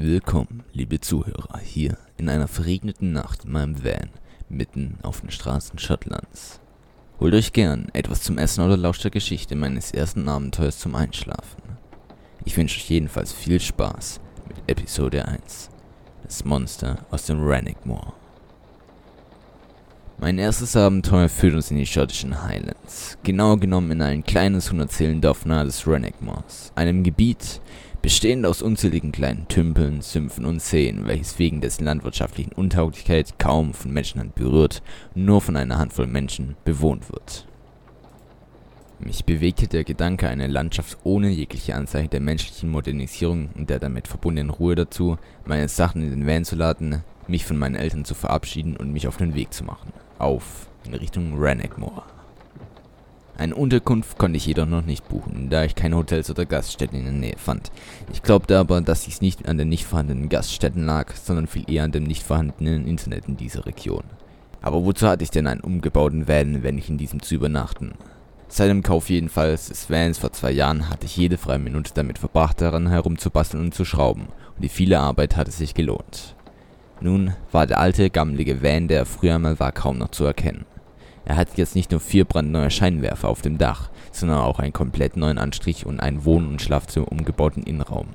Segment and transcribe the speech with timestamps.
[0.00, 4.10] Willkommen, liebe Zuhörer, hier in einer verregneten Nacht in meinem Van
[4.48, 6.60] mitten auf den Straßen Schottlands.
[7.18, 11.60] Holt euch gern etwas zum Essen oder lauscht der Geschichte meines ersten Abenteuers zum Einschlafen.
[12.44, 15.68] Ich wünsche euch jedenfalls viel Spaß mit Episode 1,
[16.22, 18.14] das Monster aus dem Rannick Moor.
[20.20, 25.20] Mein erstes Abenteuer führt uns in die schottischen Highlands, genauer genommen in ein kleines 110
[25.20, 27.60] Dorf nahe des Rannick Moors, einem Gebiet,
[28.02, 33.92] bestehend aus unzähligen kleinen Tümpeln, Sümpfen und Seen, welches wegen dessen landwirtschaftlichen Untauglichkeit kaum von
[33.92, 34.82] Menschenhand berührt
[35.14, 37.46] und nur von einer Handvoll Menschen bewohnt wird.
[38.98, 44.08] Mich bewegte der Gedanke, eine Landschaft ohne jegliche Anzeichen der menschlichen Modernisierung und der damit
[44.08, 48.14] verbundenen Ruhe dazu, meine Sachen in den Van zu laden, mich von meinen Eltern zu
[48.14, 49.92] verabschieden und mich auf den Weg zu machen.
[50.18, 52.02] Auf in Richtung Rannochmore.
[53.36, 57.04] Eine Unterkunft konnte ich jedoch noch nicht buchen, da ich keine Hotels oder Gaststätten in
[57.04, 57.70] der Nähe fand.
[58.12, 61.84] Ich glaubte aber, dass dies nicht an den nicht vorhandenen Gaststätten lag, sondern viel eher
[61.84, 64.02] an dem nicht vorhandenen Internet in dieser Region.
[64.60, 67.92] Aber wozu hatte ich denn einen umgebauten Van, wenn ich in diesem zu übernachten?
[68.48, 72.18] Seit dem Kauf jedenfalls des Vans vor zwei Jahren hatte ich jede freie Minute damit
[72.18, 76.34] verbracht, daran herumzubasteln und zu schrauben, und die viele Arbeit hatte sich gelohnt.
[77.00, 80.66] Nun war der alte, gammelige Van, der er früher einmal war, kaum noch zu erkennen.
[81.24, 85.16] Er hatte jetzt nicht nur vier brandneue Scheinwerfer auf dem Dach, sondern auch einen komplett
[85.16, 88.08] neuen Anstrich und einen Wohn- und Schlafzimmer umgebauten Innenraum.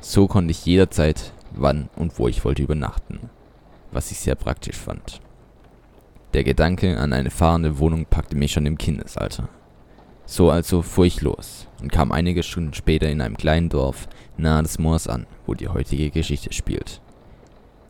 [0.00, 3.30] So konnte ich jederzeit, wann und wo ich wollte übernachten,
[3.92, 5.20] was ich sehr praktisch fand.
[6.32, 9.48] Der Gedanke an eine fahrende Wohnung packte mich schon im Kindesalter.
[10.26, 14.62] So also fuhr ich los und kam einige Stunden später in einem kleinen Dorf nahe
[14.62, 17.02] des Moors an, wo die heutige Geschichte spielt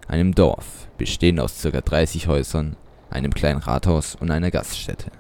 [0.09, 1.81] einem Dorf, bestehend aus ca.
[1.81, 2.77] 30 Häusern,
[3.11, 5.11] einem kleinen Rathaus und einer Gaststätte.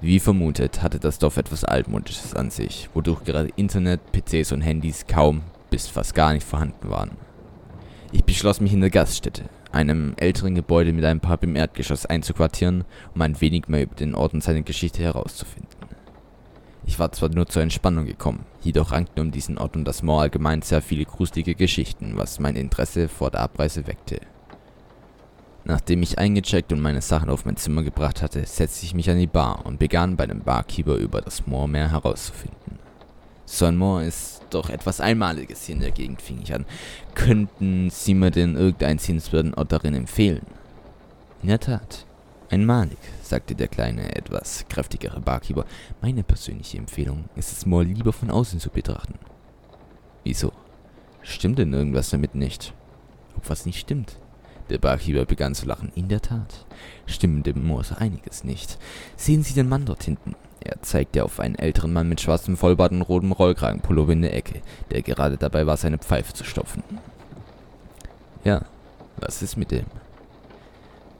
[0.00, 5.06] Wie vermutet hatte das Dorf etwas Altmodisches an sich, wodurch gerade Internet, PCs und Handys
[5.06, 7.12] kaum bis fast gar nicht vorhanden waren.
[8.12, 12.84] Ich beschloss mich in der Gaststätte, einem älteren Gebäude mit einem Pub im Erdgeschoss einzuquartieren,
[13.14, 15.75] um ein wenig mehr über den Ort und seine Geschichte herauszufinden.
[16.86, 20.22] Ich war zwar nur zur Entspannung gekommen, jedoch rankten um diesen Ort und das Moor
[20.22, 24.20] allgemein sehr viele gruselige Geschichten, was mein Interesse vor der Abreise weckte.
[25.64, 29.18] Nachdem ich eingecheckt und meine Sachen auf mein Zimmer gebracht hatte, setzte ich mich an
[29.18, 32.78] die Bar und begann bei dem Barkeeper über das Moor mehr herauszufinden.
[33.46, 36.66] So ein Moor ist doch etwas Einmaliges hier in der Gegend, fing ich an.
[37.14, 40.46] Könnten Sie mir denn irgendeinen sehenswerten Ort darin empfehlen?
[41.42, 42.06] In der Tat.
[42.48, 45.64] Einmalig, sagte der kleine, etwas kräftigere Barkeeper.
[46.00, 49.18] Meine persönliche Empfehlung ist es mal lieber von außen zu betrachten.
[50.22, 50.52] Wieso?
[51.22, 52.72] Stimmt denn irgendwas damit nicht?
[53.36, 54.16] Ob was nicht stimmt?
[54.70, 55.90] Der Barkeeper begann zu lachen.
[55.96, 56.66] In der Tat,
[57.06, 58.78] stimmt dem Moor so einiges nicht.
[59.16, 60.36] Sehen Sie den Mann dort hinten.
[60.60, 64.62] Er zeigte auf einen älteren Mann mit schwarzem Vollbart und rotem Rollkragenpullover in der Ecke,
[64.90, 66.82] der gerade dabei war, seine Pfeife zu stopfen.
[68.44, 68.64] Ja,
[69.16, 69.86] was ist mit dem?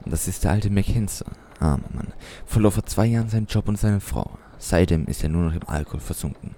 [0.09, 1.25] Das ist der alte Mackenzie.
[1.59, 2.13] Armer Mann.
[2.45, 4.37] Verlor vor zwei Jahren seinen Job und seine Frau.
[4.57, 6.55] Seitdem ist er nur noch im Alkohol versunken.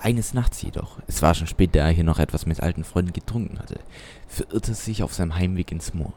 [0.00, 3.14] Eines Nachts jedoch, es war schon spät, da er hier noch etwas mit alten Freunden
[3.14, 3.80] getrunken hatte,
[4.28, 6.12] verirrte er sich auf seinem Heimweg ins Moor.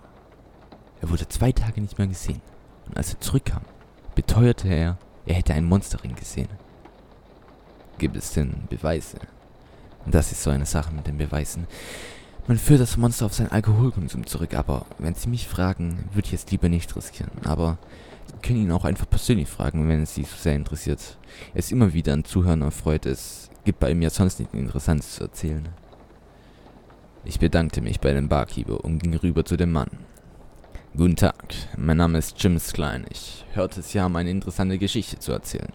[1.02, 2.42] Er wurde zwei Tage nicht mehr gesehen,
[2.86, 3.62] und als er zurückkam,
[4.14, 6.50] beteuerte er, er hätte einen Monsterring gesehen.
[7.98, 9.20] Gibt es denn Beweise?
[10.06, 11.68] Das ist so eine Sache mit den Beweisen.
[12.48, 16.34] Man führt das Monster auf seinen Alkoholkonsum zurück, aber wenn Sie mich fragen, würde ich
[16.34, 17.32] es lieber nicht riskieren.
[17.44, 17.78] Aber
[18.26, 21.18] Sie können ihn auch einfach persönlich fragen, wenn es Sie so sehr interessiert.
[21.54, 23.06] Er ist immer wieder an Zuhören erfreut.
[23.06, 25.68] Es gibt bei ihm ja sonst nichts Interessantes zu erzählen.
[27.26, 29.90] Ich bedankte mich bei dem Barkeeper und ging rüber zu dem Mann.
[30.96, 33.06] Guten Tag, mein Name ist Jim Klein.
[33.10, 35.74] Ich hörte, Sie haben eine interessante Geschichte zu erzählen.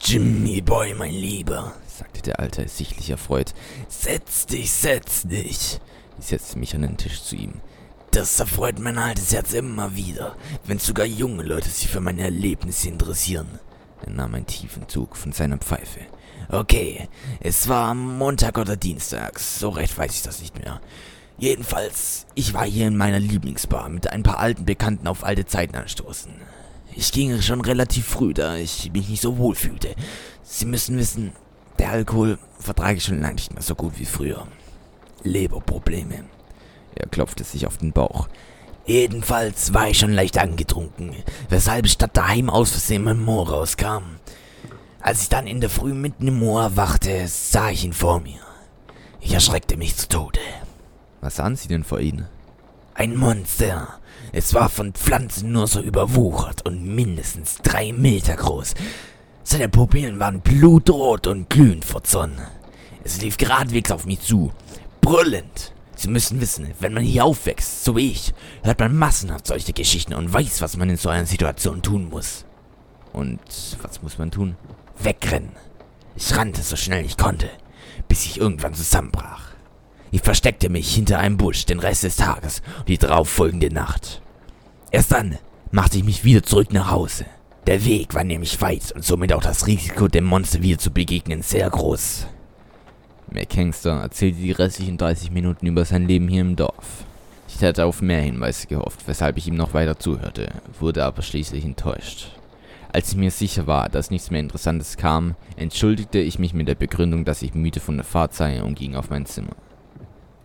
[0.00, 3.54] Jimmy Boy, mein Lieber, sagte der Alte, sichtlich erfreut.
[3.88, 5.80] Setz dich, setz dich.
[6.20, 7.60] Ich setzte mich an den Tisch zu ihm.
[8.10, 12.88] Das erfreut mein altes Herz immer wieder, wenn sogar junge Leute sich für meine Erlebnisse
[12.88, 13.58] interessieren.
[14.04, 16.00] Er nahm einen tiefen Zug von seiner Pfeife.
[16.50, 17.08] Okay,
[17.40, 20.80] es war Montag oder Dienstag, so recht weiß ich das nicht mehr.
[21.36, 25.76] Jedenfalls, ich war hier in meiner Lieblingsbar mit ein paar alten Bekannten auf alte Zeiten
[25.76, 26.32] anstoßen.
[26.96, 29.94] Ich ging schon relativ früh, da ich mich nicht so wohl fühlte.
[30.42, 31.32] Sie müssen wissen,
[31.78, 34.48] der Alkohol vertrage ich schon lange nicht mehr so gut wie früher.
[35.22, 36.24] Leberprobleme.
[36.94, 38.28] Er klopfte sich auf den Bauch.
[38.86, 41.14] Jedenfalls war ich schon leicht angetrunken,
[41.48, 44.16] weshalb ich statt daheim aus Versehen mein Moor rauskam.
[45.00, 48.40] Als ich dann in der Früh mitten im Moor erwachte, sah ich ihn vor mir.
[49.20, 50.40] Ich erschreckte mich zu Tode.
[51.20, 52.26] Was sahen Sie denn vor Ihnen?
[52.94, 53.98] Ein Monster.
[54.32, 58.74] Es war von Pflanzen nur so überwuchert und mindestens drei Meter groß.
[59.44, 62.40] Seine Pupillen waren blutrot und glühend vor Zorn.
[63.04, 64.52] Es lief geradewegs auf mich zu,
[65.08, 65.72] brüllend.
[65.96, 70.12] Sie müssen wissen, wenn man hier aufwächst, so wie ich, hört man massenhaft solche Geschichten
[70.12, 72.44] und weiß, was man in so einer Situation tun muss.
[73.14, 73.40] Und
[73.80, 74.56] was muss man tun?
[74.98, 75.52] Wegrennen.
[76.14, 77.48] Ich rannte so schnell ich konnte,
[78.06, 79.48] bis ich irgendwann zusammenbrach.
[80.10, 84.20] Ich versteckte mich hinter einem Busch den Rest des Tages und die darauffolgende Nacht.
[84.90, 85.38] Erst dann
[85.70, 87.24] machte ich mich wieder zurück nach Hause.
[87.66, 91.40] Der Weg war nämlich weit und somit auch das Risiko, dem Monster wieder zu begegnen,
[91.40, 92.26] sehr groß.
[93.30, 97.04] McHangster erzählte die restlichen 30 Minuten über sein Leben hier im Dorf.
[97.48, 100.48] Ich hatte auf mehr Hinweise gehofft, weshalb ich ihm noch weiter zuhörte,
[100.78, 102.30] wurde aber schließlich enttäuscht.
[102.92, 106.74] Als ich mir sicher war, dass nichts mehr Interessantes kam, entschuldigte ich mich mit der
[106.74, 109.56] Begründung, dass ich müde von der Fahrt sei und ging auf mein Zimmer.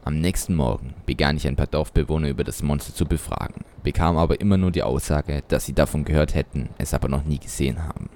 [0.03, 4.41] Am nächsten Morgen begann ich ein paar Dorfbewohner über das Monster zu befragen, bekam aber
[4.41, 8.09] immer nur die Aussage, dass sie davon gehört hätten, es aber noch nie gesehen haben.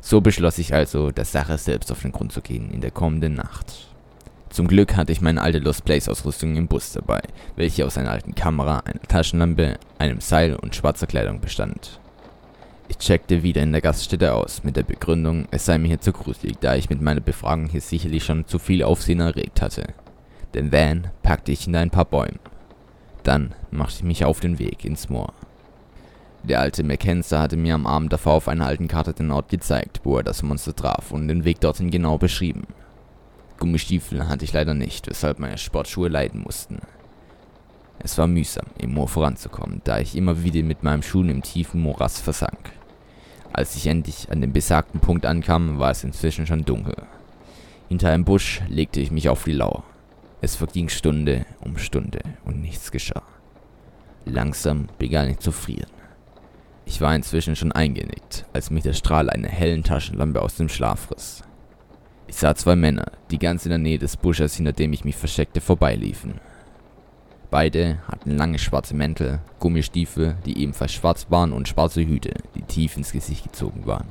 [0.00, 3.34] So beschloss ich also, der Sache selbst auf den Grund zu gehen in der kommenden
[3.34, 3.88] Nacht.
[4.50, 7.20] Zum Glück hatte ich meine alte Lost Place Ausrüstung im Bus dabei,
[7.56, 12.00] welche aus einer alten Kamera, einer Taschenlampe, einem Seil und schwarzer Kleidung bestand.
[12.88, 16.12] Ich checkte wieder in der Gaststätte aus, mit der Begründung, es sei mir hier zu
[16.12, 19.88] gruselig, da ich mit meiner Befragung hier sicherlich schon zu viel Aufsehen erregt hatte.
[20.54, 22.38] Den Van packte ich in ein paar Bäumen.
[23.24, 25.34] Dann machte ich mich auf den Weg ins Moor.
[26.44, 30.00] Der alte McKenzie hatte mir am Abend davor auf einer alten Karte den Ort gezeigt,
[30.04, 32.66] wo er das Monster traf und den Weg dorthin genau beschrieben.
[33.58, 36.78] Gummistiefel hatte ich leider nicht, weshalb meine Sportschuhe leiden mussten.
[37.98, 41.80] Es war mühsam, im Moor voranzukommen, da ich immer wieder mit meinem Schuhen im tiefen
[41.80, 42.72] Morass versank.
[43.52, 46.96] Als ich endlich an dem besagten Punkt ankam, war es inzwischen schon dunkel.
[47.88, 49.82] Hinter einem Busch legte ich mich auf die Lauer.
[50.40, 53.22] Es verging Stunde um Stunde und nichts geschah.
[54.24, 55.97] Langsam begann ich zu frieren.
[56.88, 61.10] Ich war inzwischen schon eingenickt, als mich der Strahl einer hellen Taschenlampe aus dem Schlaf
[61.10, 61.42] riss.
[62.26, 65.14] Ich sah zwei Männer, die ganz in der Nähe des Busches, hinter dem ich mich
[65.14, 66.40] versteckte, vorbeiliefen.
[67.50, 72.96] Beide hatten lange schwarze Mäntel, Gummistiefel, die ebenfalls schwarz waren und schwarze Hüte, die tief
[72.96, 74.08] ins Gesicht gezogen waren.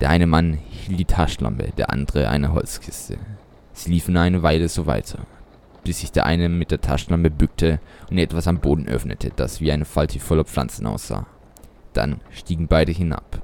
[0.00, 3.18] Der eine Mann hielt die Taschenlampe, der andere eine Holzkiste.
[3.72, 5.20] Sie liefen eine Weile so weiter,
[5.84, 7.78] bis sich der eine mit der Taschenlampe bückte
[8.10, 11.24] und etwas am Boden öffnete, das wie eine Falte voller Pflanzen aussah.
[11.98, 13.42] Dann stiegen beide hinab.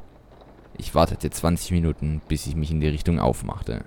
[0.78, 3.84] Ich wartete 20 Minuten, bis ich mich in die Richtung aufmachte.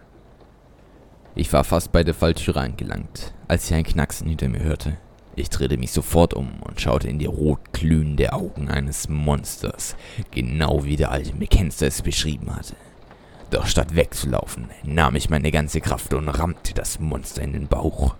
[1.36, 4.98] Ich war fast bei der Falltüre angelangt, als ich ein Knacksen hinter mir hörte.
[5.38, 9.96] Ich drehte mich sofort um und schaute in die rot glühenden Augen eines Monsters,
[10.32, 12.76] genau wie der alte McKenster es beschrieben hatte.
[13.52, 18.16] Doch statt wegzulaufen, nahm ich meine ganze Kraft und rammte das Monster in den Bauch.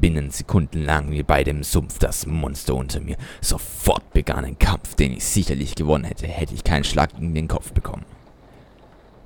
[0.00, 3.16] Binnen Sekunden lagen wir beide im Sumpf, das Monster unter mir.
[3.40, 7.48] Sofort begann ein Kampf, den ich sicherlich gewonnen hätte, hätte ich keinen Schlag gegen den
[7.48, 8.04] Kopf bekommen.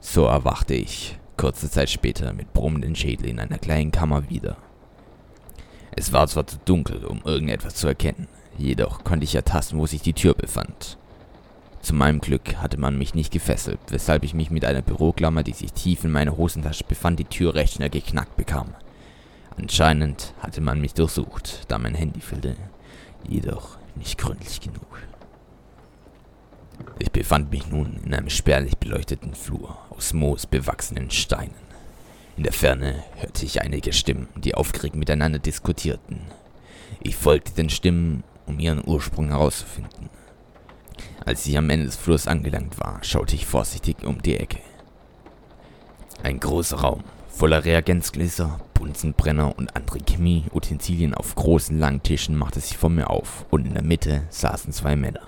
[0.00, 4.56] So erwachte ich, kurze Zeit später, mit brummenden Schädel in einer kleinen Kammer wieder.
[5.96, 10.02] Es war zwar zu dunkel, um irgendetwas zu erkennen, jedoch konnte ich ertasten, wo sich
[10.02, 10.96] die Tür befand.
[11.80, 15.52] Zu meinem Glück hatte man mich nicht gefesselt, weshalb ich mich mit einer Büroklammer, die
[15.52, 18.74] sich tief in meiner Hosentasche befand, die Tür recht schnell geknackt bekam.
[19.58, 22.56] Anscheinend hatte man mich durchsucht, da mein Handy fehlte,
[23.28, 25.02] jedoch nicht gründlich genug.
[27.00, 31.68] Ich befand mich nun in einem spärlich beleuchteten Flur aus moosbewachsenen Steinen.
[32.36, 36.20] In der Ferne hörte ich einige Stimmen, die aufgeregt miteinander diskutierten.
[37.00, 40.08] Ich folgte den Stimmen, um ihren Ursprung herauszufinden.
[41.26, 44.60] Als ich am Ende des Flurs angelangt war, schaute ich vorsichtig um die Ecke.
[46.22, 47.02] Ein großer Raum,
[47.38, 53.46] voller Reagenzgläser, Bunsenbrenner und andere Chemieutensilien auf großen langen Tischen machte sich vor mir auf,
[53.50, 55.20] und in der Mitte saßen zwei Männer.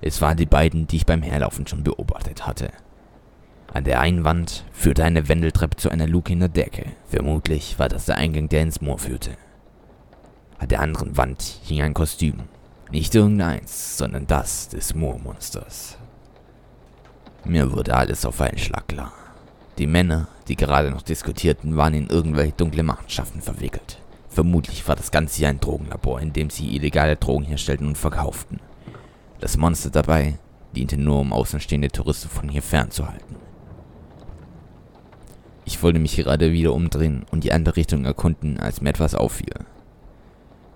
[0.00, 2.70] Es waren die beiden, die ich beim Herlaufen schon beobachtet hatte.
[3.74, 6.86] An der einen Wand führte eine Wendeltreppe zu einer Luke in der Decke.
[7.08, 9.32] Vermutlich war das der Eingang, der ins Moor führte.
[10.56, 12.44] An der anderen Wand hing ein Kostüm.
[12.90, 15.98] Nicht irgendeins, sondern das des Moormonsters.
[17.44, 19.12] Mir wurde alles auf einen Schlag klar.
[19.78, 23.98] Die Männer, die gerade noch diskutierten, waren in irgendwelche dunkle Machenschaften verwickelt.
[24.28, 28.58] Vermutlich war das Ganze hier ein Drogenlabor, in dem sie illegale Drogen herstellten und verkauften.
[29.40, 30.38] Das Monster dabei
[30.74, 33.36] diente nur, um außenstehende Touristen von hier fernzuhalten.
[35.64, 39.54] Ich wollte mich gerade wieder umdrehen und die andere Richtung erkunden, als mir etwas auffiel.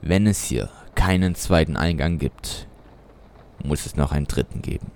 [0.00, 2.68] Wenn es hier keinen zweiten Eingang gibt,
[3.64, 4.90] muss es noch einen dritten geben.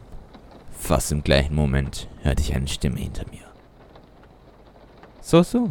[0.78, 3.45] Fast im gleichen Moment hörte ich eine Stimme hinter mir.
[5.28, 5.70] So, so.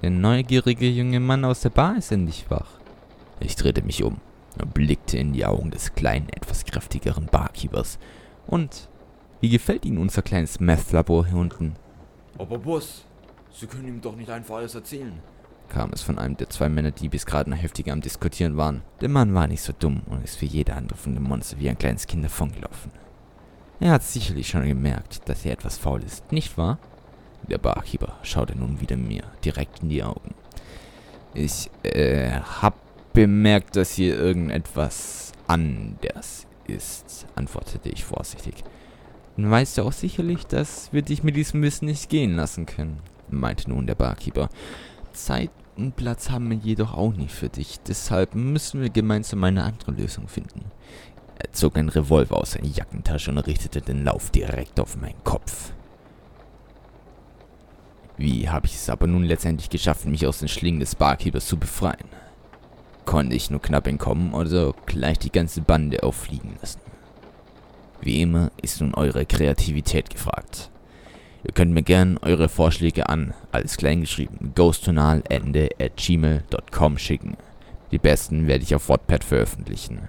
[0.00, 2.68] Der neugierige junge Mann aus der Bar ist endlich wach.
[3.40, 4.18] Ich drehte mich um
[4.62, 7.98] und blickte in die Augen des kleinen, etwas kräftigeren Barkeepers.
[8.46, 8.88] Und
[9.40, 11.74] wie gefällt Ihnen unser kleines Meth-Labor hier unten?
[12.38, 13.04] Aber Boss,
[13.50, 15.14] Sie können ihm doch nicht einfach alles erzählen.
[15.68, 18.82] kam es von einem der zwei Männer, die bis gerade noch heftiger am Diskutieren waren.
[19.00, 21.68] Der Mann war nicht so dumm und ist für jede andere von dem Monster wie
[21.68, 22.92] ein kleines Kind davongelaufen.
[23.80, 26.78] Er hat sicherlich schon gemerkt, dass hier etwas faul ist, nicht wahr?
[27.48, 30.34] Der Barkeeper schaute nun wieder mir direkt in die Augen.
[31.34, 32.74] Ich, äh, hab
[33.12, 38.64] bemerkt, dass hier irgendetwas anders ist, antwortete ich vorsichtig.
[39.36, 43.00] Dann weißt du auch sicherlich, dass wir dich mit diesem Wissen nicht gehen lassen können,
[43.28, 44.48] meinte nun der Barkeeper.
[45.12, 49.64] Zeit und Platz haben wir jedoch auch nicht für dich, deshalb müssen wir gemeinsam eine
[49.64, 50.64] andere Lösung finden.
[51.38, 55.72] Er zog einen Revolver aus seiner Jackentasche und richtete den Lauf direkt auf meinen Kopf.
[58.16, 61.58] Wie habe ich es aber nun letztendlich geschafft, mich aus den Schlingen des Barkeepers zu
[61.58, 62.08] befreien?
[63.04, 66.80] Konnte ich nur knapp entkommen oder gleich die ganze Bande auffliegen lassen?
[68.00, 70.70] Wie immer ist nun eure Kreativität gefragt.
[71.44, 77.36] Ihr könnt mir gern eure Vorschläge an, alles klein geschrieben, ghosttonalende at gmail.com schicken.
[77.92, 80.08] Die besten werde ich auf Wattpad veröffentlichen.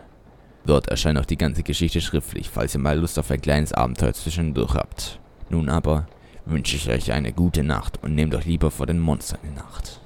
[0.66, 4.14] Dort erscheint auch die ganze Geschichte schriftlich, falls ihr mal Lust auf ein kleines Abenteuer
[4.14, 5.20] zwischendurch habt.
[5.50, 6.08] Nun aber
[6.50, 10.00] wünsche ich euch eine gute Nacht und nehmt euch lieber vor den Monstern in Nacht.